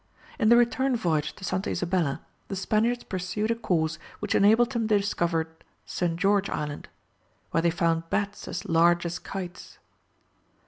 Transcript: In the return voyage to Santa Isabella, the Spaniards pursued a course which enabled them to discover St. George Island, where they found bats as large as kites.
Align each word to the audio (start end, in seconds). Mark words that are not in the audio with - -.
In 0.39 0.49
the 0.49 0.57
return 0.57 0.95
voyage 0.95 1.33
to 1.33 1.43
Santa 1.45 1.69
Isabella, 1.69 2.25
the 2.47 2.55
Spaniards 2.55 3.03
pursued 3.03 3.51
a 3.51 3.55
course 3.55 3.99
which 4.19 4.33
enabled 4.33 4.71
them 4.71 4.87
to 4.87 4.97
discover 4.97 5.47
St. 5.85 6.15
George 6.19 6.49
Island, 6.49 6.89
where 7.51 7.61
they 7.61 7.69
found 7.69 8.09
bats 8.09 8.47
as 8.47 8.65
large 8.65 9.05
as 9.05 9.19
kites. 9.19 9.77